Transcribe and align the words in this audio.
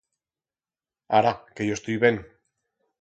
Ara, 1.19 1.33
que 1.59 1.67
yo 1.69 1.77
estoi 1.79 2.01
ben. 2.07 2.17